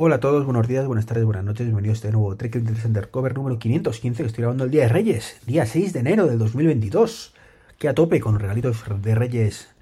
Hola 0.00 0.14
a 0.14 0.20
todos, 0.20 0.44
buenos 0.44 0.68
días, 0.68 0.86
buenas 0.86 1.06
tardes, 1.06 1.24
buenas 1.24 1.42
noches, 1.42 1.66
bienvenidos 1.66 1.96
a 1.96 1.98
este 1.98 2.12
nuevo 2.12 2.36
Trek 2.36 2.52
Center 2.76 3.10
Cover 3.10 3.34
número 3.34 3.58
515 3.58 4.22
que 4.22 4.26
estoy 4.28 4.42
grabando 4.42 4.62
el 4.62 4.70
día 4.70 4.82
de 4.82 4.90
Reyes, 4.90 5.40
día 5.44 5.66
6 5.66 5.92
de 5.92 5.98
enero 5.98 6.28
del 6.28 6.38
2022, 6.38 7.34
que 7.78 7.88
a 7.88 7.94
tope 7.94 8.20
con 8.20 8.38
regalitos 8.38 8.84
de 9.02 9.14
Reyes 9.16 9.74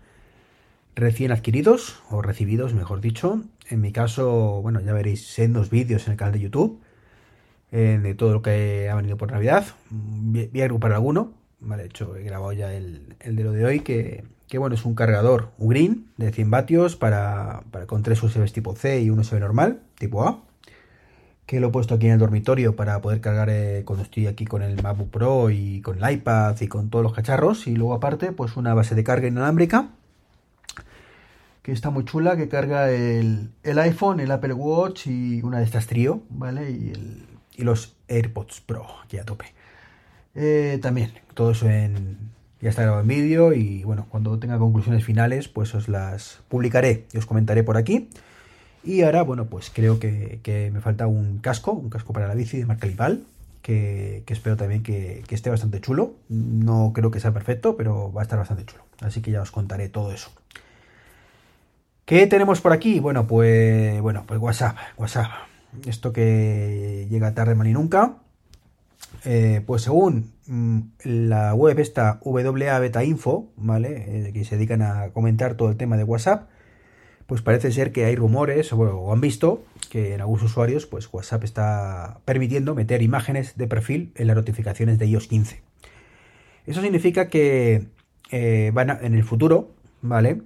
recién 0.94 1.32
adquiridos, 1.32 2.00
o 2.08 2.22
recibidos 2.22 2.72
mejor 2.72 3.02
dicho, 3.02 3.42
en 3.68 3.82
mi 3.82 3.92
caso, 3.92 4.62
bueno, 4.62 4.80
ya 4.80 4.94
veréis 4.94 5.38
en 5.38 5.52
dos 5.52 5.68
vídeos 5.68 6.06
en 6.06 6.12
el 6.12 6.16
canal 6.16 6.32
de 6.32 6.40
YouTube, 6.40 6.80
eh, 7.70 8.00
de 8.02 8.14
todo 8.14 8.32
lo 8.32 8.40
que 8.40 8.88
ha 8.90 8.94
venido 8.94 9.18
por 9.18 9.32
Navidad, 9.32 9.66
voy 9.90 10.62
a 10.62 10.64
agrupar 10.64 10.94
alguno, 10.94 11.34
vale, 11.60 11.82
de 11.82 11.88
hecho 11.90 12.16
he 12.16 12.22
grabado 12.22 12.54
ya 12.54 12.72
el, 12.72 13.16
el 13.20 13.36
de 13.36 13.44
lo 13.44 13.52
de 13.52 13.66
hoy 13.66 13.80
que 13.80 14.24
que 14.48 14.58
bueno, 14.58 14.74
es 14.74 14.84
un 14.84 14.94
cargador 14.94 15.50
green 15.58 16.06
de 16.16 16.32
100 16.32 16.50
vatios 16.50 16.96
para, 16.96 17.62
con 17.86 18.02
tres 18.02 18.22
USBs 18.22 18.52
tipo 18.52 18.74
C 18.74 19.00
y 19.00 19.10
un 19.10 19.18
USB 19.18 19.40
normal, 19.40 19.80
tipo 19.98 20.26
A, 20.26 20.42
que 21.46 21.60
lo 21.60 21.68
he 21.68 21.70
puesto 21.70 21.94
aquí 21.94 22.06
en 22.06 22.12
el 22.12 22.18
dormitorio 22.18 22.76
para 22.76 23.00
poder 23.00 23.20
cargar 23.20 23.48
eh, 23.50 23.82
cuando 23.84 24.04
estoy 24.04 24.26
aquí 24.26 24.44
con 24.44 24.62
el 24.62 24.82
MacBook 24.82 25.10
Pro 25.10 25.50
y 25.50 25.80
con 25.80 26.02
el 26.02 26.12
iPad 26.12 26.60
y 26.60 26.68
con 26.68 26.90
todos 26.90 27.02
los 27.02 27.12
cacharros, 27.12 27.66
y 27.66 27.74
luego 27.76 27.94
aparte 27.94 28.32
pues 28.32 28.56
una 28.56 28.74
base 28.74 28.94
de 28.94 29.04
carga 29.04 29.28
inalámbrica, 29.28 29.88
que 31.62 31.72
está 31.72 31.90
muy 31.90 32.04
chula, 32.04 32.36
que 32.36 32.48
carga 32.48 32.90
el, 32.90 33.50
iPhone, 33.64 34.20
el 34.20 34.30
Apple 34.30 34.52
Watch 34.52 35.08
y 35.08 35.42
una 35.42 35.58
de 35.58 35.64
estas 35.64 35.88
trío, 35.88 36.22
¿vale? 36.30 36.70
Y, 36.70 37.26
y 37.56 37.64
los 37.64 37.96
AirPods 38.08 38.60
Pro, 38.60 38.86
aquí 39.04 39.18
a 39.18 39.24
tope. 39.24 39.46
Eh, 40.36 40.78
también, 40.82 41.12
todo 41.34 41.52
eso 41.52 41.68
en, 41.68 42.18
ya 42.60 42.70
está 42.70 42.82
grabado 42.82 43.02
en 43.02 43.08
vídeo 43.08 43.52
y 43.52 43.84
bueno, 43.84 44.06
cuando 44.08 44.38
tenga 44.38 44.58
conclusiones 44.58 45.04
finales, 45.04 45.48
pues 45.48 45.74
os 45.74 45.88
las 45.88 46.40
publicaré 46.48 47.04
y 47.12 47.18
os 47.18 47.26
comentaré 47.26 47.62
por 47.62 47.76
aquí. 47.76 48.08
Y 48.82 49.02
ahora, 49.02 49.22
bueno, 49.22 49.46
pues 49.46 49.70
creo 49.70 49.98
que, 49.98 50.70
me 50.72 50.80
falta 50.80 51.06
un 51.06 51.38
casco, 51.38 51.72
un 51.72 51.90
casco 51.90 52.12
para 52.12 52.28
la 52.28 52.34
bici 52.34 52.58
de 52.58 52.66
marca 52.66 52.86
Lival, 52.86 53.24
que, 53.60 54.22
espero 54.28 54.56
también 54.56 54.82
que, 54.82 55.24
esté 55.28 55.50
bastante 55.50 55.80
chulo. 55.80 56.14
No 56.28 56.92
creo 56.94 57.10
que 57.10 57.20
sea 57.20 57.32
perfecto, 57.32 57.76
pero 57.76 58.12
va 58.12 58.22
a 58.22 58.24
estar 58.24 58.38
bastante 58.38 58.64
chulo. 58.64 58.84
Así 59.00 59.20
que 59.20 59.32
ya 59.32 59.42
os 59.42 59.50
contaré 59.50 59.88
todo 59.88 60.12
eso. 60.12 60.30
¿Qué 62.04 62.28
tenemos 62.28 62.60
por 62.60 62.72
aquí? 62.72 63.00
Bueno, 63.00 63.26
pues 63.26 64.00
bueno, 64.00 64.22
pues 64.26 64.40
WhatsApp, 64.40 64.76
WhatsApp. 64.96 65.30
Esto 65.84 66.12
que 66.12 67.08
llega 67.10 67.34
tarde 67.34 67.56
mal 67.56 67.66
y 67.66 67.72
nunca. 67.72 68.14
Eh, 69.24 69.62
pues 69.66 69.82
según 69.82 70.32
mm, 70.46 70.80
la 71.04 71.54
web 71.54 71.78
esta 71.78 72.20
WA 72.22 72.78
Beta 72.78 73.04
Info, 73.04 73.50
¿vale? 73.56 74.28
Eh, 74.28 74.32
que 74.32 74.44
se 74.44 74.56
dedican 74.56 74.82
a 74.82 75.10
comentar 75.10 75.54
todo 75.54 75.70
el 75.70 75.76
tema 75.76 75.96
de 75.96 76.04
WhatsApp, 76.04 76.48
pues 77.26 77.42
parece 77.42 77.72
ser 77.72 77.92
que 77.92 78.04
hay 78.04 78.14
rumores, 78.14 78.72
o, 78.72 79.12
han 79.12 79.20
visto 79.20 79.64
que 79.90 80.14
en 80.14 80.20
algunos 80.20 80.44
usuarios, 80.44 80.86
pues 80.86 81.08
WhatsApp 81.12 81.44
está 81.44 82.20
permitiendo 82.24 82.74
meter 82.74 83.02
imágenes 83.02 83.56
de 83.56 83.66
perfil 83.66 84.12
en 84.14 84.28
las 84.28 84.36
notificaciones 84.36 84.98
de 84.98 85.06
iOS 85.06 85.26
15. 85.26 85.60
Eso 86.66 86.82
significa 86.82 87.28
que 87.28 87.88
eh, 88.30 88.70
van 88.74 88.90
en 88.90 89.14
el 89.14 89.24
futuro, 89.24 89.70
¿vale? 90.02 90.42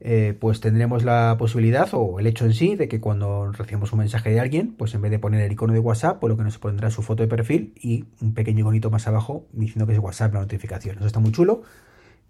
Eh, 0.00 0.36
pues 0.38 0.60
tendremos 0.60 1.02
la 1.02 1.34
posibilidad 1.40 1.88
o 1.92 2.20
el 2.20 2.28
hecho 2.28 2.44
en 2.44 2.52
sí 2.52 2.76
de 2.76 2.86
que 2.86 3.00
cuando 3.00 3.50
recibamos 3.50 3.92
un 3.92 3.98
mensaje 3.98 4.30
de 4.30 4.38
alguien, 4.38 4.74
pues 4.76 4.94
en 4.94 5.02
vez 5.02 5.10
de 5.10 5.18
poner 5.18 5.40
el 5.40 5.50
icono 5.50 5.72
de 5.72 5.80
WhatsApp, 5.80 6.20
pues 6.20 6.30
lo 6.30 6.36
que 6.36 6.44
nos 6.44 6.58
pondrá 6.58 6.90
su 6.90 7.02
foto 7.02 7.24
de 7.24 7.28
perfil 7.28 7.72
y 7.74 8.04
un 8.20 8.32
pequeño 8.32 8.60
iconito 8.60 8.90
más 8.90 9.08
abajo 9.08 9.46
diciendo 9.52 9.86
que 9.86 9.94
es 9.94 9.98
WhatsApp 9.98 10.34
la 10.34 10.40
notificación. 10.40 10.98
Eso 10.98 11.06
está 11.06 11.18
muy 11.18 11.32
chulo 11.32 11.62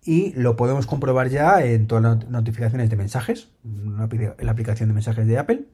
y 0.05 0.33
lo 0.33 0.57
podemos 0.57 0.87
comprobar 0.87 1.29
ya 1.29 1.63
en 1.63 1.87
todas 1.87 2.03
las 2.03 2.29
notificaciones 2.31 2.89
de 2.89 2.97
mensajes, 2.97 3.49
en 3.65 3.97
la 3.99 4.53
aplicación 4.53 4.89
de 4.89 4.95
mensajes 4.95 5.27
de 5.27 5.39
Apple. 5.39 5.65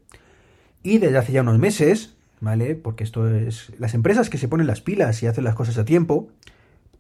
Y 0.82 0.99
desde 0.99 1.19
hace 1.19 1.32
ya 1.32 1.43
unos 1.43 1.59
meses, 1.59 2.16
¿vale? 2.41 2.75
Porque 2.75 3.05
esto 3.05 3.28
es. 3.28 3.72
Las 3.78 3.94
empresas 3.94 4.31
que 4.31 4.38
se 4.38 4.49
ponen 4.49 4.66
las 4.66 4.81
pilas 4.81 5.22
y 5.22 5.26
hacen 5.26 5.44
las 5.44 5.55
cosas 5.55 5.78
a 5.78 5.84
tiempo, 5.84 6.28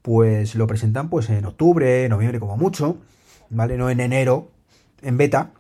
pues 0.02 0.54
lo 0.54 0.66
presentan 0.66 1.10
pues 1.10 1.28
en 1.30 1.44
octubre, 1.44 2.08
noviembre 2.08 2.38
como 2.38 2.56
mucho, 2.56 2.98
¿vale? 3.50 3.76
No 3.76 3.90
en 3.90 4.00
enero, 4.00 4.50
en 5.04 5.16
beta, 5.16 5.52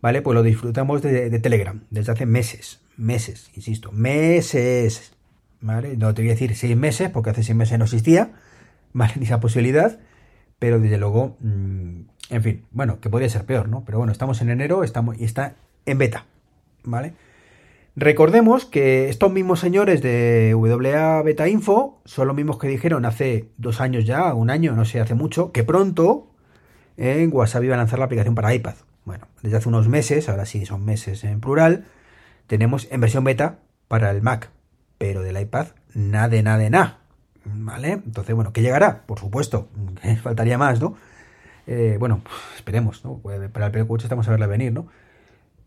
¿vale? 0.00 0.22
Pues 0.22 0.34
lo 0.34 0.42
disfrutamos 0.42 1.02
de, 1.02 1.38
Telegram 1.38 1.80
desde 1.90 2.12
hace 2.12 2.26
meses, 2.26 2.80
meses, 2.96 3.50
insisto, 3.54 3.92
meses, 3.92 5.12
¿vale? 5.60 5.96
No 5.96 6.14
te 6.14 6.22
voy 6.22 6.30
a 6.30 6.34
decir 6.34 6.54
seis 6.56 6.76
meses, 6.76 7.10
porque 7.10 7.30
hace 7.30 7.42
seis 7.42 7.56
meses 7.56 7.78
no 7.78 7.84
existía, 7.84 8.32
¿vale? 8.92 9.14
Ni 9.16 9.24
esa 9.24 9.40
posibilidad, 9.40 9.98
pero 10.58 10.80
desde 10.80 10.98
luego, 10.98 11.36
mm, 11.40 12.00
en 12.30 12.42
fin, 12.42 12.64
bueno, 12.72 13.00
que 13.00 13.10
podría 13.10 13.28
ser 13.28 13.44
peor, 13.44 13.68
¿no? 13.68 13.84
Pero 13.84 13.98
bueno, 13.98 14.12
estamos 14.12 14.40
en 14.40 14.50
enero 14.50 14.84
estamos, 14.84 15.18
y 15.18 15.24
está 15.24 15.56
en 15.84 15.98
beta, 15.98 16.26
¿vale? 16.84 17.14
Recordemos 17.98 18.66
que 18.66 19.08
estos 19.08 19.32
mismos 19.32 19.60
señores 19.60 20.02
de 20.02 20.54
WA 20.54 21.22
Beta 21.22 21.48
Info 21.48 22.02
son 22.04 22.26
los 22.28 22.36
mismos 22.36 22.58
que 22.58 22.68
dijeron 22.68 23.06
hace 23.06 23.48
dos 23.56 23.80
años 23.80 24.04
ya, 24.04 24.34
un 24.34 24.50
año, 24.50 24.76
no 24.76 24.84
sé, 24.84 25.00
hace 25.00 25.14
mucho, 25.14 25.50
que 25.50 25.64
pronto 25.64 26.26
en 26.96 27.30
WhatsApp 27.32 27.64
iba 27.64 27.74
a 27.74 27.78
lanzar 27.78 27.98
la 27.98 28.06
aplicación 28.06 28.34
para 28.34 28.54
iPad. 28.54 28.74
Bueno, 29.04 29.26
desde 29.42 29.56
hace 29.56 29.68
unos 29.68 29.88
meses, 29.88 30.28
ahora 30.28 30.46
sí 30.46 30.66
son 30.66 30.84
meses 30.84 31.22
en 31.24 31.40
plural, 31.40 31.84
tenemos 32.46 32.88
en 32.90 33.00
versión 33.00 33.24
beta 33.24 33.58
para 33.88 34.10
el 34.10 34.22
Mac, 34.22 34.50
pero 34.98 35.22
del 35.22 35.40
iPad 35.40 35.68
nada 35.94 36.28
de 36.28 36.42
nada 36.42 36.58
de 36.58 36.70
nada. 36.70 36.98
¿Vale? 37.44 37.92
Entonces, 37.92 38.34
bueno, 38.34 38.52
¿qué 38.52 38.60
llegará? 38.60 39.02
Por 39.06 39.20
supuesto, 39.20 39.68
faltaría 40.22 40.58
más, 40.58 40.80
¿no? 40.80 40.96
Eh, 41.66 41.96
bueno, 41.98 42.22
esperemos, 42.56 43.04
¿no? 43.04 43.20
Para 43.52 43.66
el 43.66 43.72
PLQ 43.72 44.02
estamos 44.02 44.26
a 44.28 44.32
verla 44.32 44.46
venir, 44.46 44.72
¿no? 44.72 44.88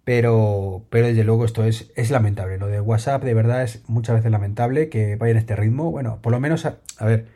Pero, 0.04 0.86
pero 0.90 1.08
desde 1.08 1.24
luego 1.24 1.46
esto 1.46 1.64
es, 1.64 1.92
es 1.96 2.10
lamentable. 2.10 2.58
Lo 2.58 2.68
de 2.68 2.82
WhatsApp 2.82 3.24
de 3.24 3.34
verdad 3.34 3.64
es 3.64 3.84
muchas 3.88 4.16
veces 4.16 4.32
lamentable 4.32 4.90
que 4.90 5.16
vaya 5.18 5.32
en 5.32 5.38
este 5.38 5.56
ritmo. 5.56 5.92
Bueno, 5.92 6.20
por 6.22 6.32
lo 6.32 6.40
menos, 6.40 6.66
a, 6.66 6.80
ver, 7.06 7.28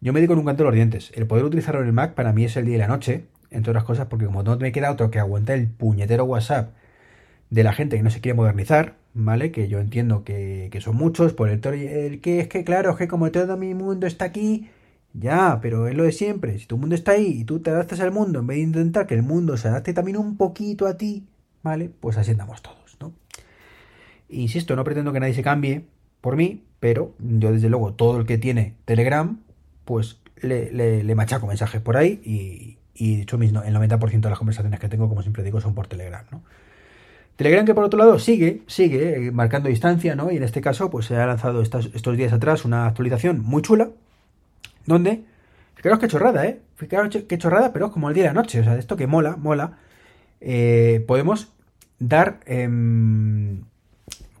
yo 0.00 0.12
me 0.12 0.20
digo 0.20 0.34
en 0.34 0.40
un 0.40 0.56
los 0.56 0.74
dientes. 0.74 1.10
El 1.14 1.26
poder 1.26 1.44
utilizarlo 1.44 1.80
en 1.80 1.86
el 1.86 1.92
Mac 1.92 2.14
para 2.14 2.32
mí 2.32 2.44
es 2.44 2.56
el 2.56 2.66
día 2.66 2.76
y 2.76 2.78
la 2.78 2.88
noche 2.88 3.24
entre 3.50 3.70
otras 3.70 3.84
cosas, 3.84 4.06
porque 4.06 4.26
como 4.26 4.42
no 4.42 4.56
me 4.56 4.72
queda 4.72 4.90
otro 4.92 5.10
que 5.10 5.18
aguantar 5.18 5.58
el 5.58 5.68
puñetero 5.68 6.24
WhatsApp 6.24 6.70
de 7.50 7.62
la 7.62 7.72
gente 7.72 7.96
que 7.96 8.02
no 8.02 8.10
se 8.10 8.20
quiere 8.20 8.36
modernizar, 8.36 8.96
¿vale? 9.14 9.50
Que 9.50 9.68
yo 9.68 9.80
entiendo 9.80 10.24
que, 10.24 10.70
son 10.80 10.96
muchos, 10.96 11.32
por 11.32 11.48
el, 11.48 11.64
el 11.66 12.20
que 12.20 12.40
es 12.40 12.48
que, 12.48 12.64
claro, 12.64 12.90
es 12.90 12.96
que 12.96 13.08
como 13.08 13.30
todo 13.30 13.56
mi 13.56 13.74
mundo 13.74 14.06
está 14.06 14.26
aquí, 14.26 14.68
ya, 15.14 15.58
pero 15.62 15.88
es 15.88 15.94
lo 15.94 16.04
de 16.04 16.12
siempre. 16.12 16.58
Si 16.58 16.66
tu 16.66 16.76
mundo 16.76 16.94
está 16.94 17.12
ahí 17.12 17.40
y 17.40 17.44
tú 17.44 17.60
te 17.60 17.70
adaptas 17.70 18.00
al 18.00 18.12
mundo, 18.12 18.40
en 18.40 18.46
vez 18.46 18.58
de 18.58 18.62
intentar 18.62 19.06
que 19.06 19.14
el 19.14 19.22
mundo 19.22 19.56
se 19.56 19.68
adapte 19.68 19.94
también 19.94 20.18
un 20.18 20.36
poquito 20.36 20.86
a 20.86 20.96
ti, 20.96 21.26
¿vale? 21.62 21.90
Pues 22.00 22.16
así 22.18 22.32
andamos 22.32 22.62
todos, 22.62 22.96
¿no? 23.00 23.12
Insisto, 24.28 24.76
no 24.76 24.84
pretendo 24.84 25.12
que 25.12 25.20
nadie 25.20 25.34
se 25.34 25.42
cambie 25.42 25.86
por 26.20 26.36
mí, 26.36 26.64
pero 26.80 27.14
yo 27.18 27.52
desde 27.52 27.68
luego, 27.70 27.94
todo 27.94 28.20
el 28.20 28.26
que 28.26 28.38
tiene 28.38 28.74
Telegram, 28.84 29.40
pues 29.84 30.20
le, 30.42 30.70
le, 30.72 31.02
le 31.02 31.14
machaco 31.14 31.46
mensajes 31.46 31.80
por 31.80 31.96
ahí 31.96 32.20
y, 32.24 32.77
y 32.98 33.16
de 33.16 33.22
hecho 33.22 33.36
el 33.36 33.52
90% 33.52 34.20
de 34.20 34.28
las 34.28 34.38
conversaciones 34.38 34.80
que 34.80 34.88
tengo, 34.88 35.08
como 35.08 35.22
siempre 35.22 35.42
digo, 35.44 35.60
son 35.60 35.74
por 35.74 35.86
Telegram, 35.86 36.24
¿no? 36.30 36.42
Telegram 37.36 37.64
que 37.64 37.72
por 37.72 37.84
otro 37.84 38.00
lado 38.00 38.18
sigue, 38.18 38.62
sigue 38.66 39.28
eh, 39.28 39.30
marcando 39.30 39.68
distancia, 39.68 40.16
¿no? 40.16 40.32
Y 40.32 40.36
en 40.38 40.42
este 40.42 40.60
caso, 40.60 40.90
pues 40.90 41.06
se 41.06 41.16
ha 41.16 41.24
lanzado 41.24 41.62
estos, 41.62 42.16
días 42.16 42.32
atrás 42.32 42.64
una 42.64 42.86
actualización 42.86 43.40
muy 43.40 43.62
chula, 43.62 43.90
donde, 44.86 45.22
fijaros 45.76 46.00
qué 46.00 46.08
chorrada, 46.08 46.46
¿eh? 46.46 46.60
Fijaros 46.74 47.16
qué 47.28 47.38
chorrada, 47.38 47.72
pero 47.72 47.86
es 47.86 47.92
como 47.92 48.08
el 48.08 48.14
día 48.16 48.24
y 48.24 48.26
la 48.26 48.32
noche, 48.32 48.58
o 48.58 48.64
sea, 48.64 48.76
esto 48.76 48.96
que 48.96 49.06
mola, 49.06 49.36
mola, 49.36 49.78
eh, 50.40 51.04
podemos 51.06 51.52
dar, 52.00 52.40
eh, 52.46 52.66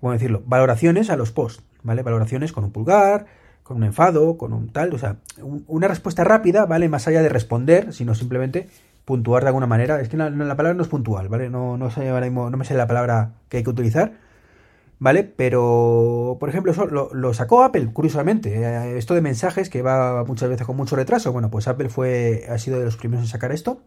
¿cómo 0.00 0.12
decirlo? 0.12 0.42
Valoraciones 0.46 1.08
a 1.10 1.16
los 1.16 1.30
posts, 1.30 1.62
¿vale? 1.84 2.02
Valoraciones 2.02 2.52
con 2.52 2.64
un 2.64 2.72
pulgar, 2.72 3.26
con 3.68 3.76
un 3.76 3.84
enfado, 3.84 4.38
con 4.38 4.54
un 4.54 4.70
tal, 4.70 4.94
o 4.94 4.98
sea, 4.98 5.16
una 5.66 5.88
respuesta 5.88 6.24
rápida, 6.24 6.64
¿vale? 6.64 6.88
Más 6.88 7.06
allá 7.06 7.20
de 7.20 7.28
responder, 7.28 7.92
sino 7.92 8.14
simplemente 8.14 8.66
puntuar 9.04 9.42
de 9.42 9.48
alguna 9.48 9.66
manera. 9.66 10.00
Es 10.00 10.08
que 10.08 10.16
la, 10.16 10.30
palabra 10.30 10.72
no 10.72 10.82
es 10.82 10.88
puntual, 10.88 11.28
¿vale? 11.28 11.50
No, 11.50 11.76
no, 11.76 11.90
sé, 11.90 12.08
no 12.08 12.50
me 12.50 12.64
sé 12.64 12.72
la 12.72 12.86
palabra 12.86 13.32
que 13.50 13.58
hay 13.58 13.64
que 13.64 13.68
utilizar, 13.68 14.14
¿vale? 14.98 15.22
Pero, 15.22 16.38
por 16.40 16.48
ejemplo, 16.48 16.72
eso 16.72 16.86
lo, 16.86 17.34
sacó 17.34 17.62
Apple, 17.62 17.90
curiosamente. 17.92 18.58
Eh, 18.58 18.96
esto 18.96 19.12
de 19.12 19.20
mensajes 19.20 19.68
que 19.68 19.82
va 19.82 20.24
muchas 20.24 20.48
veces 20.48 20.66
con 20.66 20.74
mucho 20.74 20.96
retraso, 20.96 21.30
bueno, 21.30 21.50
pues 21.50 21.68
Apple 21.68 21.90
fue, 21.90 22.46
ha 22.48 22.56
sido 22.56 22.78
de 22.78 22.86
los 22.86 22.96
primeros 22.96 23.26
en 23.26 23.28
sacar 23.28 23.52
esto. 23.52 23.82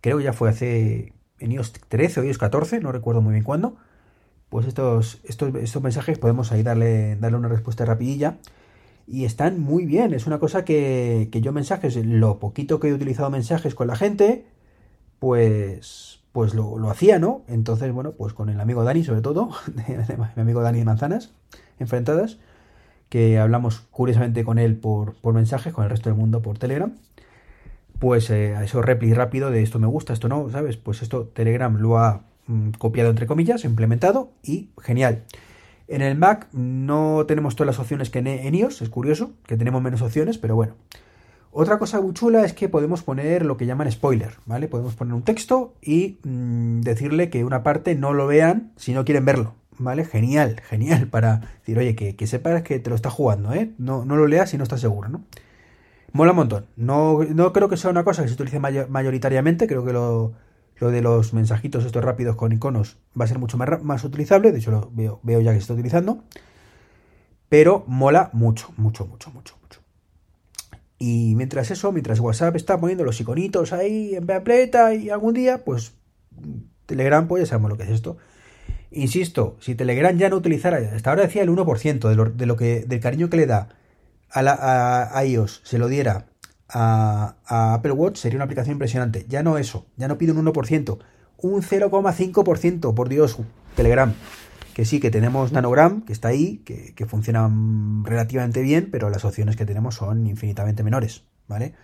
Creo 0.00 0.16
que 0.16 0.24
ya 0.24 0.32
fue 0.32 0.48
hace 0.48 1.12
en 1.40 1.52
iOS 1.52 1.74
13 1.74 2.20
o 2.20 2.24
iOS 2.24 2.38
14, 2.38 2.80
no 2.80 2.90
recuerdo 2.90 3.20
muy 3.20 3.32
bien 3.32 3.44
cuándo, 3.44 3.76
pues 4.48 4.66
estos, 4.66 5.20
estos, 5.24 5.54
estos 5.56 5.82
mensajes 5.82 6.18
podemos 6.18 6.52
ahí 6.52 6.62
darle, 6.62 7.16
darle 7.16 7.36
una 7.36 7.48
respuesta 7.48 7.84
rapidilla 7.84 8.38
y 9.08 9.24
están 9.24 9.60
muy 9.60 9.86
bien. 9.86 10.12
Es 10.12 10.26
una 10.26 10.38
cosa 10.38 10.64
que, 10.64 11.28
que 11.32 11.40
yo 11.40 11.52
mensajes, 11.52 11.96
lo 11.96 12.38
poquito 12.38 12.78
que 12.78 12.88
he 12.88 12.92
utilizado 12.92 13.30
mensajes 13.30 13.74
con 13.74 13.86
la 13.86 13.96
gente, 13.96 14.44
pues, 15.18 16.20
pues 16.32 16.54
lo, 16.54 16.78
lo, 16.78 16.90
hacía, 16.90 17.18
¿no? 17.18 17.42
Entonces, 17.48 17.90
bueno, 17.92 18.12
pues 18.12 18.34
con 18.34 18.50
el 18.50 18.60
amigo 18.60 18.84
Dani, 18.84 19.04
sobre 19.04 19.22
todo, 19.22 19.50
mi 20.36 20.42
amigo 20.42 20.60
Dani 20.60 20.80
de 20.80 20.84
Manzanas, 20.84 21.32
enfrentadas, 21.78 22.38
que 23.08 23.38
hablamos 23.38 23.80
curiosamente 23.90 24.44
con 24.44 24.58
él 24.58 24.76
por, 24.76 25.14
por 25.14 25.32
mensajes, 25.32 25.72
con 25.72 25.84
el 25.84 25.90
resto 25.90 26.10
del 26.10 26.18
mundo 26.18 26.42
por 26.42 26.58
Telegram, 26.58 26.92
pues 27.98 28.30
eh, 28.30 28.54
a 28.54 28.62
eso 28.62 28.82
repli 28.82 29.14
rápido 29.14 29.50
de 29.50 29.62
esto 29.62 29.78
me 29.78 29.86
gusta, 29.86 30.12
esto 30.12 30.28
no, 30.28 30.50
¿sabes? 30.50 30.76
Pues 30.76 31.02
esto 31.02 31.24
Telegram 31.24 31.74
lo 31.78 31.98
ha 31.98 32.24
mm, 32.46 32.70
copiado 32.78 33.10
entre 33.10 33.26
comillas, 33.26 33.64
implementado 33.64 34.30
y 34.42 34.68
genial. 34.80 35.24
En 35.88 36.02
el 36.02 36.16
Mac 36.16 36.48
no 36.52 37.24
tenemos 37.26 37.56
todas 37.56 37.66
las 37.66 37.78
opciones 37.78 38.10
que 38.10 38.18
en 38.18 38.54
iOS, 38.54 38.82
es 38.82 38.90
curioso, 38.90 39.32
que 39.46 39.56
tenemos 39.56 39.82
menos 39.82 40.02
opciones, 40.02 40.36
pero 40.36 40.54
bueno. 40.54 40.74
Otra 41.50 41.78
cosa 41.78 42.00
muy 42.02 42.12
chula 42.12 42.44
es 42.44 42.52
que 42.52 42.68
podemos 42.68 43.02
poner 43.02 43.46
lo 43.46 43.56
que 43.56 43.64
llaman 43.64 43.90
spoiler, 43.90 44.34
¿vale? 44.44 44.68
Podemos 44.68 44.94
poner 44.94 45.14
un 45.14 45.22
texto 45.22 45.74
y 45.80 46.18
mmm, 46.22 46.82
decirle 46.82 47.30
que 47.30 47.42
una 47.42 47.62
parte 47.62 47.94
no 47.94 48.12
lo 48.12 48.26
vean 48.26 48.70
si 48.76 48.92
no 48.92 49.06
quieren 49.06 49.24
verlo, 49.24 49.54
¿vale? 49.78 50.04
Genial, 50.04 50.60
genial 50.60 51.06
para 51.08 51.40
decir, 51.60 51.78
oye, 51.78 51.96
que, 51.96 52.16
que 52.16 52.26
sepas 52.26 52.62
que 52.62 52.78
te 52.78 52.90
lo 52.90 52.96
está 52.96 53.08
jugando, 53.08 53.54
¿eh? 53.54 53.72
No, 53.78 54.04
no 54.04 54.14
lo 54.16 54.26
leas 54.26 54.50
si 54.50 54.58
no 54.58 54.64
estás 54.64 54.82
seguro, 54.82 55.08
¿no? 55.08 55.24
Mola 56.12 56.32
un 56.32 56.36
montón. 56.36 56.66
No, 56.76 57.24
no 57.24 57.52
creo 57.54 57.70
que 57.70 57.78
sea 57.78 57.90
una 57.90 58.04
cosa 58.04 58.22
que 58.22 58.28
se 58.28 58.34
utilice 58.34 58.60
mayoritariamente, 58.60 59.66
creo 59.66 59.84
que 59.86 59.92
lo, 59.94 60.34
lo 60.80 60.90
de 60.90 61.02
los 61.02 61.34
mensajitos 61.34 61.84
estos 61.84 62.04
rápidos 62.04 62.36
con 62.36 62.52
iconos 62.52 62.98
va 63.18 63.24
a 63.24 63.28
ser 63.28 63.38
mucho 63.38 63.56
más, 63.56 63.82
más 63.82 64.04
utilizable, 64.04 64.52
de 64.52 64.58
hecho 64.58 64.70
lo 64.70 64.90
veo, 64.92 65.20
veo 65.22 65.40
ya 65.40 65.52
que 65.52 65.58
se 65.58 65.62
está 65.62 65.74
utilizando, 65.74 66.22
pero 67.48 67.84
mola 67.86 68.30
mucho, 68.32 68.72
mucho, 68.76 69.06
mucho, 69.06 69.30
mucho, 69.30 69.56
mucho. 69.62 69.80
Y 70.98 71.34
mientras 71.36 71.70
eso, 71.70 71.92
mientras 71.92 72.20
WhatsApp 72.20 72.56
está 72.56 72.78
poniendo 72.78 73.04
los 73.04 73.20
iconitos 73.20 73.72
ahí 73.72 74.14
en 74.14 74.26
pleta 74.26 74.94
y 74.94 75.10
algún 75.10 75.34
día, 75.34 75.64
pues 75.64 75.92
Telegram, 76.86 77.26
pues 77.28 77.42
ya 77.42 77.46
sabemos 77.46 77.70
lo 77.70 77.76
que 77.76 77.84
es 77.84 77.90
esto. 77.90 78.16
Insisto, 78.90 79.56
si 79.60 79.74
Telegram 79.74 80.16
ya 80.16 80.28
no 80.28 80.36
utilizara, 80.36 80.78
hasta 80.78 81.10
ahora 81.10 81.22
decía 81.22 81.42
el 81.42 81.50
1% 81.50 82.08
de 82.08 82.14
lo, 82.16 82.24
de 82.26 82.46
lo 82.46 82.56
que, 82.56 82.84
del 82.86 83.00
cariño 83.00 83.30
que 83.30 83.36
le 83.36 83.46
da 83.46 83.68
a, 84.30 84.42
la, 84.42 84.52
a, 84.52 85.18
a 85.18 85.46
se 85.46 85.78
lo 85.78 85.88
diera 85.88 86.27
a, 86.68 87.34
Apple 87.74 87.92
Watch 87.92 88.18
sería 88.18 88.36
una 88.36 88.44
aplicación 88.44 88.74
impresionante. 88.74 89.26
Ya 89.28 89.42
no 89.42 89.58
eso, 89.58 89.86
ya 89.96 90.08
no 90.08 90.18
pide 90.18 90.32
un 90.32 90.44
1%, 90.44 90.98
un 91.38 91.62
0,5%, 91.62 92.94
por 92.94 93.08
Dios, 93.08 93.36
Telegram. 93.74 94.12
Que 94.74 94.84
sí, 94.84 95.00
que 95.00 95.10
tenemos 95.10 95.50
Nanogram, 95.50 96.02
que 96.02 96.12
está 96.12 96.28
ahí, 96.28 96.58
que, 96.64 96.94
que 96.94 97.06
funciona 97.06 97.50
relativamente 98.04 98.62
bien, 98.62 98.90
pero 98.92 99.10
las 99.10 99.24
opciones 99.24 99.56
que 99.56 99.66
tenemos 99.66 99.96
son 99.96 100.26
infinitamente 100.28 100.84
menores, 100.84 101.24
¿vale? 101.48 101.74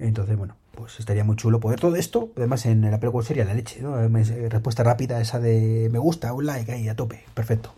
Entonces, 0.00 0.36
bueno, 0.36 0.56
pues 0.74 0.98
estaría 0.98 1.22
muy 1.22 1.36
chulo 1.36 1.60
poder 1.60 1.78
todo 1.78 1.96
esto. 1.96 2.32
Además, 2.36 2.66
en 2.66 2.84
el 2.84 2.92
Apple 2.92 3.10
Watch 3.10 3.26
sería 3.26 3.44
la 3.44 3.54
leche, 3.54 3.80
¿no? 3.80 3.96
Respuesta 4.08 4.82
rápida, 4.82 5.20
esa 5.20 5.38
de 5.38 5.88
me 5.92 5.98
gusta, 5.98 6.32
un 6.32 6.46
like 6.46 6.72
ahí 6.72 6.88
a 6.88 6.96
tope, 6.96 7.22
perfecto. 7.34 7.72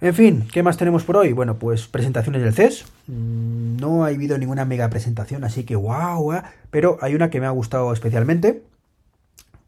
En 0.00 0.14
fin, 0.14 0.46
¿qué 0.52 0.62
más 0.62 0.76
tenemos 0.76 1.02
por 1.02 1.16
hoy? 1.16 1.32
Bueno, 1.32 1.58
pues 1.58 1.88
presentaciones 1.88 2.42
del 2.42 2.54
CES. 2.54 2.84
Mm, 3.08 3.76
no 3.78 4.04
ha 4.04 4.08
habido 4.08 4.38
ninguna 4.38 4.64
mega 4.64 4.88
presentación, 4.90 5.42
así 5.42 5.64
que 5.64 5.74
wow, 5.74 6.34
pero 6.70 6.98
hay 7.00 7.16
una 7.16 7.30
que 7.30 7.40
me 7.40 7.46
ha 7.46 7.50
gustado 7.50 7.92
especialmente, 7.92 8.62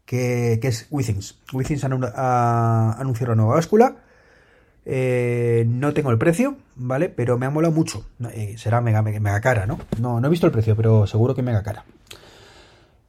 que, 0.05 0.59
es 0.61 0.87
Withings. 0.89 1.37
Withings 1.51 1.83
ha, 1.83 2.95
anunciado 2.97 3.33
una 3.33 3.43
nueva 3.43 3.55
báscula. 3.55 3.97
Eh, 4.85 5.65
no 5.67 5.93
tengo 5.93 6.11
el 6.11 6.17
precio, 6.17 6.55
¿vale? 6.75 7.09
Pero 7.09 7.37
me 7.37 7.45
ha 7.45 7.49
molado 7.49 7.73
mucho. 7.73 8.05
Eh, 8.33 8.55
será 8.57 8.79
mega, 8.81 9.41
cara, 9.41 9.65
¿no? 9.65 9.79
¿no? 9.99 10.21
No 10.21 10.27
he 10.27 10.29
visto 10.29 10.47
el 10.47 10.53
precio, 10.53 10.77
pero 10.77 11.07
seguro 11.07 11.35
que 11.35 11.41
mega 11.41 11.61
cara. 11.61 11.83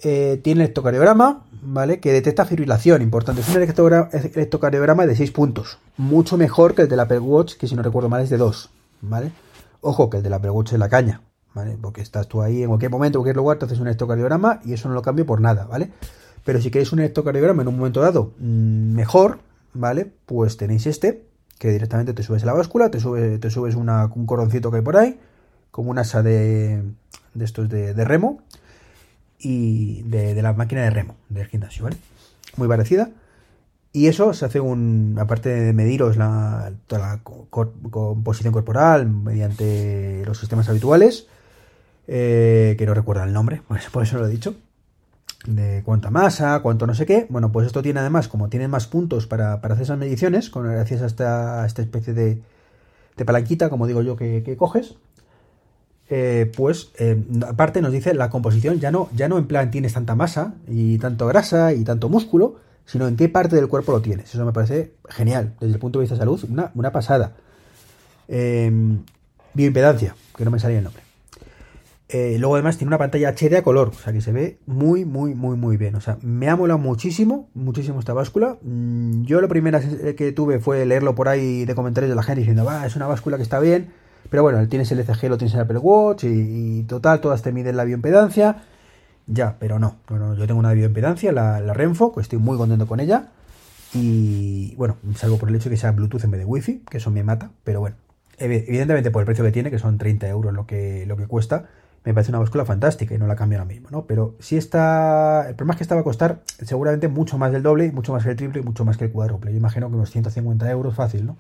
Eh, 0.05 0.41
tiene 0.43 0.63
electrocardiograma, 0.65 1.45
¿vale? 1.63 2.01
Que 2.01 2.13
detecta 2.13 2.45
fibrilación, 2.45 3.03
importante. 3.03 3.41
Es 3.41 3.49
un 3.49 3.63
electrocardiograma 3.63 5.07
de 5.07 5.15
6 5.15 5.31
puntos. 5.31 5.79
Mucho 5.97 6.37
mejor 6.37 6.75
que 6.75 6.83
el 6.83 6.89
del 6.89 6.99
Apple 6.99 7.21
Watch, 7.21 7.55
que 7.55 7.69
si 7.69 7.77
no 7.77 7.83
recuerdo 7.83 8.09
mal 8.09 8.21
es 8.21 8.29
de 8.29 8.37
2, 8.37 8.71
¿vale? 9.03 9.31
Ojo, 9.81 10.11
que 10.11 10.17
el 10.17 10.23
del 10.25 10.33
Apple 10.33 10.51
Watch 10.51 10.73
es 10.73 10.79
la 10.81 10.89
caña, 10.89 11.23
¿vale? 11.55 11.79
Porque 11.81 12.01
estás 12.01 12.27
tú 12.27 12.43
ahí 12.43 12.63
en 12.63 12.69
cualquier 12.69 12.91
momento, 12.91 13.19
en 13.19 13.23
cualquier 13.23 13.37
lugar, 13.37 13.59
te 13.59 13.67
haces 13.67 13.79
un 13.79 13.87
electrocardiograma 13.87 14.61
y 14.65 14.73
eso 14.73 14.89
no 14.89 14.95
lo 14.95 15.03
cambio 15.03 15.25
por 15.25 15.41
nada, 15.41 15.67
¿vale? 15.67 15.93
Pero 16.45 16.61
si 16.61 16.73
queréis 16.73 16.93
un 16.93 16.99
electrocardiograma 16.99 17.63
en 17.63 17.69
un 17.69 17.77
momento 17.77 18.01
dado 18.01 18.33
mm, 18.39 18.95
mejor, 18.95 19.39
¿vale? 19.73 20.11
Pues 20.27 20.57
tenéis 20.57 20.89
este, 20.89 21.27
que 21.59 21.71
directamente 21.71 22.13
te 22.13 22.25
subes 22.25 22.43
a 22.43 22.47
la 22.47 22.55
báscula, 22.55 22.91
te, 22.91 22.99
sube, 22.99 23.39
te 23.39 23.51
subes 23.51 23.77
una, 23.77 24.07
un 24.07 24.27
coroncito 24.27 24.73
que 24.73 24.79
hay 24.79 24.83
por 24.83 24.97
ahí, 24.97 25.21
como 25.71 25.93
un 25.93 25.99
asa 25.99 26.25
de, 26.25 26.83
de 27.35 27.45
estos 27.45 27.69
de, 27.69 27.95
de 27.95 28.05
remo, 28.05 28.43
y 29.43 30.03
de, 30.03 30.41
la 30.41 30.53
máquina 30.53 30.83
de 30.83 30.91
remo 30.91 31.17
del 31.29 31.47
gimnasio, 31.47 31.85
¿vale? 31.85 31.97
Muy 32.57 32.69
parecida. 32.69 33.11
Y 33.93 34.07
eso 34.07 34.33
se 34.33 34.47
hace 34.47 34.61
un, 34.61 35.17
aparte 35.21 35.51
de 35.51 35.73
mediros 35.73 36.17
la, 36.17 36.73
toda 36.87 37.01
la 37.01 37.21
composición 37.23 38.53
corporal 38.53 39.07
mediante 39.07 40.23
los 40.25 40.39
sistemas 40.39 40.69
habituales, 40.69 41.27
eh, 42.09 42.75
que 42.79 42.87
no 42.87 42.95
recuerdo 42.95 43.25
el 43.25 43.33
nombre, 43.33 43.61
pues 43.69 43.91
por 43.91 44.03
eso 44.03 44.19
lo 44.19 44.27
he 44.27 44.31
dicho, 44.31 44.55
de 45.47 45.83
cuánta 45.85 46.11
masa, 46.11 46.61
cuánto 46.61 46.87
no 46.87 46.95
sé 46.95 47.05
qué. 47.05 47.27
Bueno, 47.29 47.53
pues 47.53 47.67
esto 47.67 47.83
tiene 47.83 48.01
además, 48.01 48.29
como 48.29 48.49
tiene 48.49 48.69
más 48.69 48.87
puntos 48.87 49.27
para, 49.27 49.61
para 49.61 49.75
hacer 49.75 49.85
esas 49.85 49.99
mediciones, 49.99 50.49
con, 50.49 50.71
gracias 50.71 51.03
a 51.03 51.07
esta, 51.07 51.67
esta 51.67 51.83
especie 51.83 52.15
de, 52.15 52.41
de, 53.17 53.25
palanquita, 53.25 53.69
como 53.69 53.87
digo 53.87 54.01
yo, 54.03 54.17
que 54.17 54.57
coges, 54.57 54.97
eh, 56.09 56.51
pues 56.57 56.91
eh, 56.99 57.23
aparte 57.49 57.81
nos 57.81 57.93
dice 57.93 58.13
la 58.13 58.29
composición 58.29 58.81
ya 58.81 58.91
no, 58.91 59.09
ya 59.15 59.29
no 59.29 59.39
en 59.39 59.47
plan 59.47 59.71
tienes 59.71 59.95
tanta 59.95 60.15
masa 60.15 60.55
y 60.69 60.99
tanto 60.99 61.27
grasa 61.27 61.73
y 61.73 61.85
tanto 61.85 62.09
músculo, 62.09 62.57
sino 62.85 63.09
en 63.09 63.17
qué 63.17 63.29
parte 63.29 63.57
del 63.57 63.69
cuerpo 63.69 63.93
lo 63.93 64.03
tienes. 64.03 64.35
Eso 64.35 64.45
me 64.45 64.53
parece 64.53 64.93
genial, 65.09 65.55
desde 65.61 65.75
el 65.75 65.81
punto 65.81 65.99
de 65.99 66.03
vista 66.03 66.17
de 66.17 66.19
salud, 66.19 66.45
una, 66.75 66.93
pasada. 66.93 67.33
Em, 68.29 68.99
bioimpedancia, 69.55 70.15
que 70.37 70.45
no 70.45 70.51
me 70.51 70.59
salía 70.59 70.79
el 70.79 70.85
nombre. 70.85 71.03
Eh, 72.09 72.37
luego 72.39 72.57
además 72.57 72.77
tiene 72.77 72.89
una 72.89 72.99
pantalla 72.99 73.31
HD 73.31 73.57
a 73.57 73.63
color, 73.63 73.89
o 73.89 73.99
sea 73.99 74.13
que 74.13 74.21
se 74.21 74.33
ve 74.33 74.59
muy, 74.67 75.07
muy, 75.07 75.35
muy, 75.35 75.57
muy 75.57 75.79
bien. 75.79 75.95
O 75.95 76.03
sea, 76.03 76.19
me 76.21 76.51
ha 76.51 76.57
molado 76.57 76.79
muchísimo, 76.79 77.49
muchísimo 77.55 78.01
esta 78.01 78.13
báscula. 78.13 78.59
Mm, 78.61 79.23
yo 79.23 79.41
lo 79.41 79.49
primero 79.49 79.81
que 80.15 80.33
tuve 80.33 80.59
fue 80.59 80.85
leerlo 80.85 81.15
por 81.15 81.29
ahí 81.29 81.65
de 81.65 81.75
comentarios 81.75 82.11
de 82.11 82.17
la 82.17 82.23
gente 82.23 82.41
diciendo, 82.41 82.67
va, 82.67 82.85
es 82.85 82.97
una 82.97 83.07
báscula 83.07 83.39
que 83.39 83.43
está 83.43 83.61
bien 83.61 84.02
pero 84.31 84.43
bueno, 84.43 84.67
tienes 84.69 84.91
el 84.93 85.01
ECG, 85.01 85.29
lo 85.29 85.39
tienes 85.39 85.55
en 85.55 85.61
Apple 85.61 85.79
Watch 85.79 86.25
y, 86.25 86.83
total, 86.85 87.21
todas 87.21 87.43
te 87.43 87.53
miden 87.53 87.77
la 87.77 87.85
bioimpedancia. 87.85 88.63
Ya, 89.27 89.57
pero 89.59 89.79
no, 89.79 89.97
yo 90.09 90.47
tengo 90.47 90.59
una 90.59 90.73
bioimpedancia, 90.73 91.33
la, 91.33 91.61
la 91.61 91.75
Renfo, 91.75 92.13
que 92.15 92.21
estoy 92.21 92.39
muy 92.39 92.57
contento 92.57 92.87
con 92.87 93.01
ella. 93.01 93.29
Y 93.95 94.75
bueno, 94.77 94.97
salvo 95.17 95.37
por 95.37 95.49
el 95.49 95.57
hecho 95.57 95.69
de 95.69 95.75
que 95.75 95.81
sea 95.81 95.93
Bluetooth 95.93 96.25
en 96.25 96.31
vez 96.31 96.41
de 96.41 96.45
Wi-Fi, 96.47 96.83
que 96.91 96.97
eso 96.97 97.11
me 97.11 97.23
mata, 97.23 97.51
pero 97.63 97.81
bueno, 97.81 97.97
evidentemente 98.39 99.11
por 99.11 99.21
el 99.21 99.27
precio 99.27 99.45
que 99.45 99.53
tiene, 99.53 99.71
que 99.71 99.79
son 99.79 99.99
30 99.99 100.29
euros 100.29 100.55
lo 100.55 100.67
que, 100.67 101.05
lo 101.07 101.17
que 101.17 101.27
cuesta, 101.27 101.67
me 102.05 102.15
parece 102.15 102.33
una 102.33 102.41
báscula 102.41 102.65
fantástica 102.65 103.15
y 103.15 103.19
no 103.19 103.27
la 103.27 103.37
cambio 103.37 103.59
ahora 103.59 103.69
mismo, 103.69 103.89
¿no? 103.91 104.07
Pero 104.07 104.35
si 104.41 104.57
está. 104.57 105.47
El 105.49 105.55
problema 105.55 105.75
es 105.75 105.79
que 105.79 105.85
esta 105.85 105.95
va 105.95 106.01
a 106.01 106.05
costar 106.05 106.41
seguramente 106.47 107.09
mucho 107.09 107.39
más 107.39 107.53
del 107.53 107.63
doble, 107.63 107.93
mucho 107.93 108.13
más 108.13 108.25
que 108.25 108.31
el 108.31 108.37
triple 108.37 108.61
y 108.61 108.65
mucho 108.65 108.85
más 108.85 108.97
que 108.97 109.05
el 109.05 109.13
cuádruple. 109.13 109.53
Yo 109.53 109.57
imagino 109.57 109.89
que 109.89 109.95
unos 109.95 110.11
150 110.11 110.69
euros 110.71 110.95
fácil, 110.95 111.27
¿no? 111.27 111.37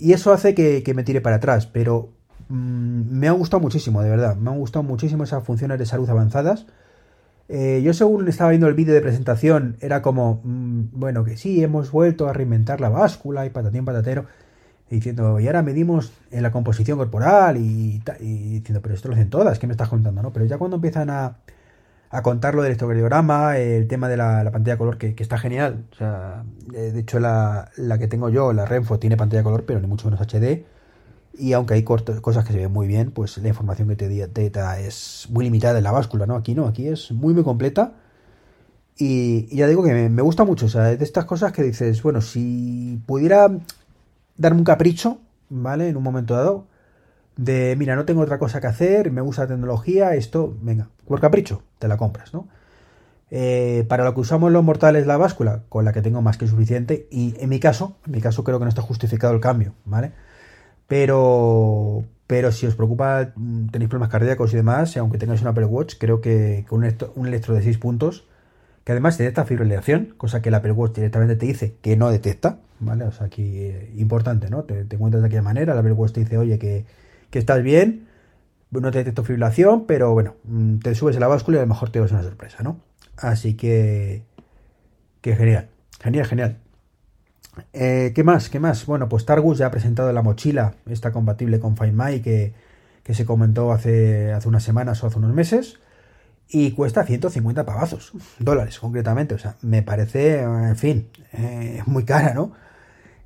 Y 0.00 0.14
eso 0.14 0.32
hace 0.32 0.54
que, 0.54 0.92
me 0.94 1.04
tire 1.04 1.20
para 1.20 1.36
atrás, 1.36 1.66
pero 1.66 2.08
mm, 2.48 3.02
me 3.10 3.28
ha 3.28 3.32
gustado 3.32 3.60
muchísimo, 3.60 4.02
de 4.02 4.08
verdad. 4.08 4.36
Me 4.36 4.50
han 4.50 4.58
gustado 4.58 4.82
muchísimo 4.82 5.24
esas 5.24 5.44
funciones 5.44 5.78
de 5.78 5.84
salud 5.84 6.08
avanzadas. 6.08 6.66
Eh, 7.48 7.82
yo 7.84 7.92
según 7.92 8.26
estaba 8.26 8.50
viendo 8.50 8.66
el 8.66 8.74
vídeo 8.74 8.94
de 8.94 9.02
presentación, 9.02 9.76
era 9.80 10.00
como, 10.00 10.40
mm, 10.42 10.84
bueno, 10.92 11.24
que 11.24 11.36
sí, 11.36 11.62
hemos 11.62 11.90
vuelto 11.90 12.28
a 12.28 12.32
reinventar 12.32 12.80
la 12.80 12.88
báscula 12.88 13.44
y 13.44 13.50
patatín 13.50 13.84
patatero, 13.84 14.26
diciendo, 14.88 15.38
y 15.38 15.46
ahora 15.46 15.62
medimos 15.62 16.12
en 16.30 16.42
la 16.42 16.50
composición 16.50 16.96
corporal 16.98 17.58
y, 17.58 18.02
y, 18.20 18.58
diciendo, 18.58 18.80
pero 18.82 18.94
esto 18.94 19.08
lo 19.08 19.14
hacen 19.14 19.30
todas, 19.30 19.58
¿qué 19.58 19.66
me 19.66 19.72
estás 19.72 19.88
contando? 19.88 20.22
no 20.22 20.32
Pero 20.32 20.46
ya 20.46 20.58
cuando 20.58 20.76
empiezan 20.76 21.10
a, 21.10 21.36
a 22.10 22.22
contar 22.22 22.54
lo 22.56 22.62
del 22.62 22.70
electrocardiograma, 22.72 23.56
el 23.58 23.86
tema 23.86 24.08
de 24.08 24.16
la, 24.16 24.50
pantalla 24.50 24.76
color, 24.76 24.98
que, 24.98 25.14
está 25.16 25.38
genial. 25.38 25.84
O 25.92 25.94
sea, 25.94 26.44
de 26.66 26.98
hecho, 26.98 27.20
la, 27.20 27.70
que 27.98 28.08
tengo 28.08 28.28
yo, 28.28 28.52
la 28.52 28.66
Renfo, 28.66 28.98
tiene 28.98 29.16
pantalla 29.16 29.44
color, 29.44 29.64
pero 29.64 29.80
ni 29.80 29.86
mucho 29.86 30.10
menos 30.10 30.20
HD. 30.20 30.64
Y 31.38 31.52
aunque 31.52 31.74
hay 31.74 31.84
cosas 31.84 32.44
que 32.44 32.52
se 32.52 32.58
ven 32.58 32.72
muy 32.72 32.88
bien, 32.88 33.12
pues 33.12 33.38
la 33.38 33.48
información 33.48 33.88
que 33.88 33.96
te, 33.96 34.50
da 34.50 34.80
es 34.80 35.28
muy 35.30 35.44
limitada 35.44 35.78
en 35.78 35.84
la 35.84 35.92
báscula, 35.92 36.26
¿no? 36.26 36.34
Aquí 36.34 36.54
no, 36.54 36.66
aquí 36.66 36.88
es 36.88 37.12
muy, 37.12 37.32
muy 37.32 37.44
completa. 37.44 37.92
Y, 38.98 39.54
ya 39.54 39.68
digo 39.68 39.84
que 39.84 39.92
me, 39.92 40.08
me, 40.08 40.22
gusta 40.22 40.44
mucho, 40.44 40.66
o 40.66 40.68
sea, 40.68 40.90
es 40.92 40.98
de 40.98 41.04
estas 41.04 41.24
cosas 41.24 41.52
que 41.52 41.62
dices, 41.62 42.02
bueno, 42.02 42.20
si 42.20 43.00
pudiera 43.06 43.48
darme 44.36 44.58
un 44.58 44.64
capricho, 44.64 45.20
¿vale? 45.48 45.88
En 45.88 45.96
un 45.96 46.02
momento 46.02 46.34
dado, 46.34 46.66
de, 47.36 47.76
mira, 47.78 47.96
no 47.96 48.04
tengo 48.04 48.20
otra 48.20 48.38
cosa 48.38 48.60
que 48.60 48.66
hacer, 48.66 49.10
me 49.12 49.20
gusta 49.22 49.42
la 49.42 49.48
tecnología, 49.48 50.14
esto, 50.14 50.54
venga, 50.60 50.88
por 51.10 51.20
capricho, 51.20 51.64
te 51.80 51.88
la 51.88 51.96
compras, 51.96 52.32
¿no? 52.32 52.46
Eh, 53.32 53.84
para 53.88 54.04
lo 54.04 54.14
que 54.14 54.20
usamos 54.20 54.52
los 54.52 54.62
mortales 54.62 55.08
la 55.08 55.16
báscula, 55.16 55.64
con 55.68 55.84
la 55.84 55.92
que 55.92 56.02
tengo 56.02 56.22
más 56.22 56.38
que 56.38 56.46
suficiente, 56.46 57.08
y 57.10 57.34
en 57.40 57.48
mi 57.48 57.58
caso, 57.58 57.96
en 58.06 58.12
mi 58.12 58.20
caso 58.20 58.44
creo 58.44 58.60
que 58.60 58.64
no 58.64 58.68
está 58.68 58.80
justificado 58.80 59.34
el 59.34 59.40
cambio, 59.40 59.74
¿vale? 59.84 60.12
Pero, 60.86 62.04
pero 62.28 62.52
si 62.52 62.64
os 62.64 62.76
preocupa, 62.76 63.32
mm, 63.34 63.70
tenéis 63.70 63.88
problemas 63.88 64.12
cardíacos 64.12 64.52
y 64.52 64.56
demás, 64.56 64.96
aunque 64.98 65.18
tengáis 65.18 65.42
un 65.42 65.48
Apple 65.48 65.64
Watch, 65.64 65.96
creo 65.98 66.20
que 66.20 66.64
con 66.68 66.78
un, 66.78 67.26
electro, 67.26 67.54
de 67.56 67.62
6 67.62 67.78
puntos, 67.78 68.28
que 68.84 68.92
además 68.92 69.18
detecta 69.18 69.44
fibrilación, 69.44 70.14
cosa 70.16 70.40
que 70.40 70.50
el 70.50 70.54
Apple 70.54 70.72
Watch 70.72 70.94
directamente 70.94 71.34
te 71.34 71.46
dice 71.46 71.74
que 71.82 71.96
no 71.96 72.08
detecta, 72.10 72.60
¿vale? 72.78 73.02
O 73.02 73.10
sea, 73.10 73.26
aquí 73.26 73.42
eh, 73.56 73.92
importante, 73.96 74.48
¿no? 74.48 74.62
Te, 74.62 74.84
te 74.84 74.94
encuentras 74.94 75.22
de 75.22 75.26
aquella 75.26 75.42
manera, 75.42 75.72
el 75.72 75.78
Apple 75.80 75.94
Watch 75.94 76.12
te 76.12 76.20
dice, 76.20 76.38
oye, 76.38 76.60
que, 76.60 76.84
que 77.30 77.40
estás 77.40 77.64
bien, 77.64 78.06
no 78.70 78.90
te 78.90 78.98
detecto 78.98 79.24
fibrilación, 79.24 79.86
pero 79.86 80.12
bueno, 80.12 80.36
mm, 80.44 80.78
te 80.78 80.94
subes 80.94 81.16
a 81.16 81.20
la 81.20 81.28
báscula 81.28 81.56
y 81.56 81.60
a 81.60 81.62
lo 81.62 81.68
mejor 81.68 81.90
te 81.90 82.00
vas 82.00 82.12
una 82.12 82.22
sorpresa, 82.22 82.62
¿no? 82.62 82.80
Así 83.16 83.54
que, 83.54 84.22
que 85.20 85.36
genial, 85.36 85.68
genial, 86.00 86.26
genial. 86.26 86.58
Eh, 87.72 88.12
¿Qué 88.14 88.24
más? 88.24 88.48
¿Qué 88.48 88.60
más? 88.60 88.86
Bueno, 88.86 89.08
pues 89.08 89.26
Targus 89.26 89.58
ya 89.58 89.66
ha 89.66 89.70
presentado 89.70 90.12
la 90.12 90.22
mochila, 90.22 90.74
está 90.86 91.12
compatible 91.12 91.60
con 91.60 91.76
Find 91.76 91.94
My, 91.94 92.20
que, 92.20 92.54
que 93.02 93.14
se 93.14 93.26
comentó 93.26 93.72
hace, 93.72 94.32
hace 94.32 94.48
unas 94.48 94.62
semanas 94.62 95.02
o 95.02 95.08
hace 95.08 95.18
unos 95.18 95.34
meses, 95.34 95.80
y 96.48 96.72
cuesta 96.72 97.04
150 97.04 97.64
pavazos, 97.64 98.12
dólares 98.38 98.78
concretamente. 98.78 99.34
O 99.34 99.38
sea, 99.38 99.56
me 99.62 99.82
parece, 99.82 100.42
en 100.42 100.76
fin, 100.76 101.10
eh, 101.32 101.82
muy 101.86 102.04
cara, 102.04 102.34
¿no? 102.34 102.52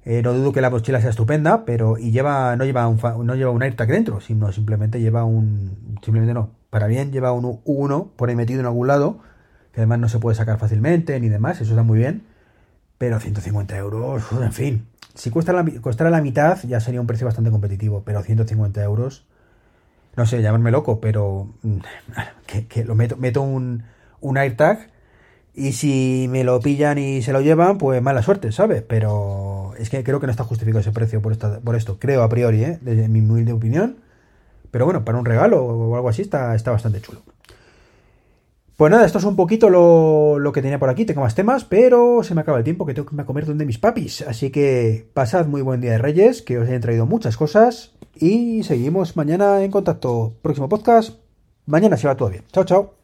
Eh, 0.05 0.23
no 0.23 0.35
dudo 0.35 0.53
que 0.53 0.61
la 0.61 0.71
mochila 0.71 1.01
sea 1.01 1.11
estupenda, 1.11 1.65
pero 1.65 1.99
y 1.99 2.11
lleva 2.11 2.57
no 2.57 2.65
lleva 2.65 2.87
un 2.89 2.99
no 3.27 3.35
lleva 3.35 3.51
un 3.51 3.63
AirTag 3.63 3.89
dentro, 3.89 4.21
sino 4.21 4.53
simplemente 4.53 5.01
lleva 5.01 5.25
un 5.25 5.99
simplemente 6.03 6.35
no, 6.35 6.51
para 6.71 6.87
bien 6.87 7.11
lleva 7.11 7.33
un 7.33 7.45
U1 7.65 8.11
por 8.17 8.29
ahí 8.29 8.37
metido 8.37 8.61
en 8.61 8.67
algún 8.67 8.87
lado, 8.87 9.21
que 9.73 9.81
además 9.81 9.99
no 10.01 10.09
se 10.09 10.19
puede 10.19 10.37
sacar 10.37 10.59
fácilmente 10.59 11.19
ni 11.21 11.29
demás, 11.29 11.61
eso 11.61 11.71
está 11.71 11.83
muy 11.83 11.99
bien 11.99 12.35
pero 12.99 13.21
150 13.21 13.77
euros, 13.77 14.25
en 14.33 14.53
fin. 14.53 14.87
Si 15.15 15.31
cuesta 15.31 15.53
la, 15.53 15.65
costara 15.81 16.11
la 16.11 16.21
mitad, 16.21 16.59
ya 16.65 16.81
sería 16.81 17.01
un 17.01 17.07
precio 17.07 17.27
bastante 17.27 17.51
competitivo. 17.51 18.03
Pero 18.05 18.23
150 18.23 18.83
euros, 18.83 19.27
no 20.17 20.27
sé, 20.27 20.43
llamarme 20.43 20.71
loco, 20.71 21.01
pero 21.01 21.49
mm, 21.63 21.79
que, 22.69 22.85
lo 22.85 22.95
meto, 22.95 23.17
meto 23.17 23.43
un, 23.43 23.85
un 24.21 24.39
AirTag 24.39 24.91
y 25.55 25.73
si 25.73 26.27
me 26.29 26.43
lo 26.43 26.59
pillan 26.61 26.99
y 26.99 27.23
se 27.23 27.33
lo 27.33 27.41
llevan, 27.41 27.79
pues 27.79 28.03
mala 28.03 28.23
suerte, 28.23 28.51
¿sabes? 28.51 28.83
Pero 28.83 29.73
es 29.79 29.89
que 29.89 30.03
creo 30.03 30.19
que 30.19 30.27
no 30.27 30.33
está 30.33 30.43
justificado 30.45 30.81
ese 30.81 30.91
precio 30.91 31.23
por, 31.23 31.37
por 31.39 31.77
esto. 31.77 31.99
Creo 32.01 32.23
a 32.25 32.29
priori, 32.29 32.65
¿eh? 32.65 32.79
desde 32.81 33.09
mi 33.09 33.21
humilde 33.21 33.53
opinión. 33.53 33.99
Pero 34.73 34.87
bueno, 34.87 35.05
para 35.05 35.19
un 35.19 35.25
regalo 35.25 35.65
o 35.65 35.95
algo 35.95 36.09
así 36.09 36.23
está, 36.23 36.57
bastante 36.67 37.01
chulo. 37.01 37.23
Pues 38.77 38.91
nada, 38.91 39.07
esto 39.07 39.19
es 39.19 39.25
un 39.25 39.37
poquito 39.37 39.71
lo, 39.71 40.51
que 40.53 40.61
tenía 40.61 40.81
por 40.81 40.89
aquí. 40.89 41.05
Tengo 41.05 41.21
más 41.21 41.37
temas, 41.37 41.65
pero 41.65 42.25
se 42.25 42.35
me 42.35 42.41
acaba 42.41 42.59
el 42.59 42.65
tiempo 42.65 42.85
que 42.85 42.93
tengo 42.93 43.09
que 43.09 43.21
a 43.21 43.25
comer 43.25 43.47
donde 43.47 43.67
mis 43.67 43.79
papis. 43.79 44.23
Así 44.23 44.51
que 44.51 45.09
pasad 45.15 45.47
muy 45.47 45.63
buen 45.63 45.81
día 45.81 45.93
de 45.93 45.99
Reyes, 45.99 46.43
que 46.43 46.59
os 46.59 46.67
hayan 46.67 46.81
traído 46.81 47.07
muchas 47.07 47.37
cosas. 47.37 47.93
Y 48.17 48.65
seguimos 48.65 49.17
mañana 49.17 49.63
en 49.63 49.71
contacto. 49.71 50.35
Próximo 50.43 50.69
podcast. 50.69 51.21
Mañana 51.67 51.97
se 51.97 52.09
va 52.09 52.17
todo 52.17 52.31
bien. 52.31 52.43
Chao, 52.51 52.65
chao. 52.65 53.04